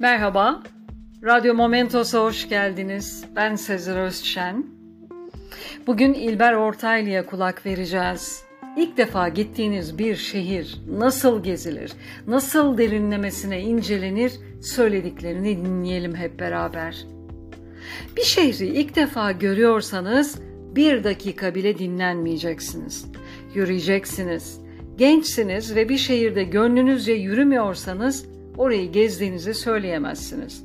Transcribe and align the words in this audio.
Merhaba, 0.00 0.62
Radyo 1.24 1.54
Momentos'a 1.54 2.24
hoş 2.24 2.48
geldiniz. 2.48 3.24
Ben 3.36 3.54
Sezer 3.54 3.96
Özçen. 3.96 4.66
Bugün 5.86 6.14
İlber 6.14 6.52
Ortaylı'ya 6.52 7.26
kulak 7.26 7.66
vereceğiz. 7.66 8.42
İlk 8.76 8.96
defa 8.96 9.28
gittiğiniz 9.28 9.98
bir 9.98 10.16
şehir 10.16 10.80
nasıl 10.98 11.42
gezilir, 11.42 11.92
nasıl 12.26 12.78
derinlemesine 12.78 13.60
incelenir 13.60 14.32
söylediklerini 14.62 15.56
dinleyelim 15.56 16.14
hep 16.14 16.40
beraber. 16.40 17.04
Bir 18.16 18.24
şehri 18.24 18.66
ilk 18.66 18.96
defa 18.96 19.32
görüyorsanız 19.32 20.40
bir 20.76 21.04
dakika 21.04 21.54
bile 21.54 21.78
dinlenmeyeceksiniz. 21.78 23.06
Yürüyeceksiniz. 23.54 24.60
Gençsiniz 24.96 25.74
ve 25.74 25.88
bir 25.88 25.98
şehirde 25.98 26.44
gönlünüzce 26.44 27.12
yürümüyorsanız 27.12 28.39
orayı 28.60 28.92
gezdiğinizi 28.92 29.54
söyleyemezsiniz. 29.54 30.62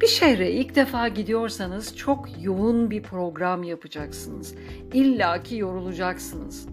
Bir 0.00 0.06
şehre 0.06 0.50
ilk 0.50 0.74
defa 0.74 1.08
gidiyorsanız 1.08 1.96
çok 1.96 2.28
yoğun 2.42 2.90
bir 2.90 3.02
program 3.02 3.62
yapacaksınız. 3.62 4.54
İlla 4.92 5.42
ki 5.42 5.56
yorulacaksınız. 5.56 6.66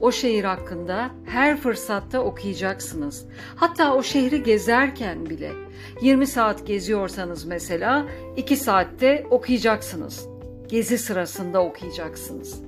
O 0.00 0.12
şehir 0.12 0.44
hakkında 0.44 1.10
her 1.26 1.56
fırsatta 1.56 2.20
okuyacaksınız. 2.20 3.26
Hatta 3.56 3.94
o 3.94 4.02
şehri 4.02 4.42
gezerken 4.42 5.30
bile 5.30 5.52
20 6.02 6.26
saat 6.26 6.66
geziyorsanız 6.66 7.44
mesela 7.44 8.06
2 8.36 8.56
saatte 8.56 9.26
okuyacaksınız. 9.30 10.26
Gezi 10.68 10.98
sırasında 10.98 11.64
okuyacaksınız. 11.64 12.60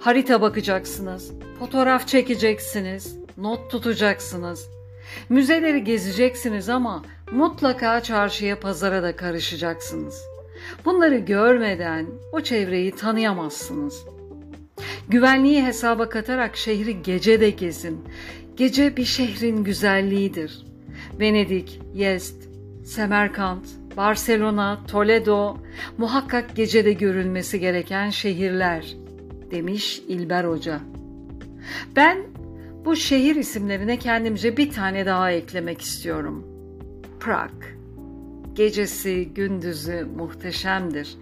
Harita 0.00 0.40
bakacaksınız, 0.40 1.32
fotoğraf 1.58 2.08
çekeceksiniz, 2.08 3.16
not 3.36 3.70
tutacaksınız. 3.70 4.75
Müzeleri 5.28 5.84
gezeceksiniz 5.84 6.68
ama 6.68 7.02
mutlaka 7.32 8.02
çarşıya 8.02 8.60
pazara 8.60 9.02
da 9.02 9.16
karışacaksınız. 9.16 10.22
Bunları 10.84 11.18
görmeden 11.18 12.06
o 12.32 12.40
çevreyi 12.40 12.92
tanıyamazsınız. 12.92 14.04
Güvenliği 15.08 15.64
hesaba 15.64 16.08
katarak 16.08 16.56
şehri 16.56 17.02
gece 17.02 17.40
de 17.40 17.50
gezin. 17.50 18.04
Gece 18.56 18.96
bir 18.96 19.04
şehrin 19.04 19.64
güzelliğidir. 19.64 20.66
Venedik, 21.20 21.80
Yest, 21.94 22.48
Semerkant, 22.84 23.66
Barcelona, 23.96 24.86
Toledo 24.88 25.56
muhakkak 25.98 26.56
gecede 26.56 26.92
görülmesi 26.92 27.60
gereken 27.60 28.10
şehirler 28.10 28.96
demiş 29.50 30.02
İlber 30.08 30.44
Hoca. 30.44 30.80
Ben 31.96 32.18
bu 32.86 32.96
şehir 32.96 33.36
isimlerine 33.36 33.98
kendimce 33.98 34.56
bir 34.56 34.70
tane 34.70 35.06
daha 35.06 35.30
eklemek 35.30 35.80
istiyorum. 35.80 36.46
Prag. 37.20 37.50
Gecesi, 38.54 39.28
gündüzü 39.34 40.06
muhteşemdir. 40.16 41.16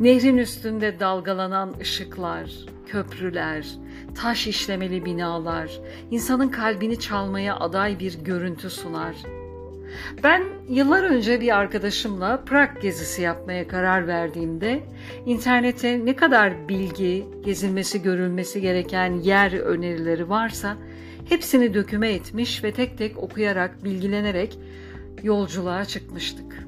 Nehrin 0.00 0.36
üstünde 0.36 1.00
dalgalanan 1.00 1.74
ışıklar, 1.80 2.50
köprüler, 2.86 3.66
taş 4.14 4.46
işlemeli 4.46 5.04
binalar, 5.04 5.80
insanın 6.10 6.48
kalbini 6.48 6.98
çalmaya 6.98 7.56
aday 7.56 7.98
bir 7.98 8.18
görüntü 8.24 8.70
sunar. 8.70 9.16
Ben 10.22 10.42
yıllar 10.68 11.02
önce 11.02 11.40
bir 11.40 11.56
arkadaşımla 11.56 12.44
Prag 12.44 12.82
gezisi 12.82 13.22
yapmaya 13.22 13.68
karar 13.68 14.06
verdiğimde 14.06 14.80
internete 15.26 16.06
ne 16.06 16.16
kadar 16.16 16.68
bilgi, 16.68 17.26
gezilmesi, 17.44 18.02
görülmesi 18.02 18.60
gereken 18.60 19.12
yer 19.12 19.52
önerileri 19.52 20.28
varsa 20.28 20.76
hepsini 21.28 21.74
döküme 21.74 22.12
etmiş 22.12 22.64
ve 22.64 22.72
tek 22.72 22.98
tek 22.98 23.18
okuyarak, 23.18 23.84
bilgilenerek 23.84 24.58
yolculuğa 25.22 25.84
çıkmıştık. 25.84 26.66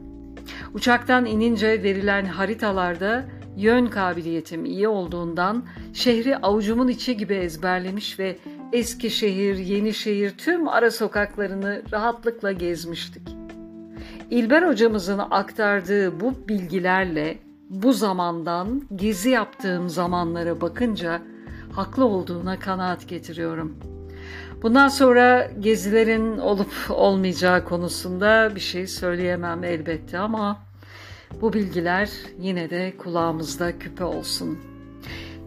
Uçaktan 0.74 1.26
inince 1.26 1.82
verilen 1.82 2.24
haritalarda 2.24 3.24
yön 3.56 3.86
kabiliyetim 3.86 4.64
iyi 4.64 4.88
olduğundan 4.88 5.64
şehri 5.92 6.36
avucumun 6.36 6.88
içi 6.88 7.16
gibi 7.16 7.34
ezberlemiş 7.34 8.18
ve 8.18 8.36
eski 8.72 9.10
şehir, 9.10 9.56
yeni 9.56 9.94
şehir 9.94 10.30
tüm 10.30 10.68
ara 10.68 10.90
sokaklarını 10.90 11.82
rahatlıkla 11.92 12.52
gezmiştik. 12.52 13.22
İlber 14.30 14.62
hocamızın 14.62 15.18
aktardığı 15.30 16.20
bu 16.20 16.48
bilgilerle 16.48 17.38
bu 17.70 17.92
zamandan 17.92 18.82
gezi 18.96 19.30
yaptığım 19.30 19.88
zamanlara 19.88 20.60
bakınca 20.60 21.22
haklı 21.72 22.04
olduğuna 22.04 22.58
kanaat 22.58 23.08
getiriyorum. 23.08 23.78
Bundan 24.62 24.88
sonra 24.88 25.50
gezilerin 25.60 26.38
olup 26.38 26.72
olmayacağı 26.90 27.64
konusunda 27.64 28.52
bir 28.54 28.60
şey 28.60 28.86
söyleyemem 28.86 29.64
elbette 29.64 30.18
ama 30.18 30.62
bu 31.40 31.52
bilgiler 31.52 32.10
yine 32.38 32.70
de 32.70 32.92
kulağımızda 32.98 33.78
küpe 33.78 34.04
olsun. 34.04 34.58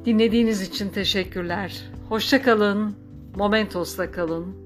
Dinlediğiniz 0.05 0.61
için 0.61 0.89
teşekkürler. 0.89 1.83
Hoşça 2.09 2.41
kalın. 2.41 3.04
Momentos'ta 3.35 4.11
kalın. 4.11 4.64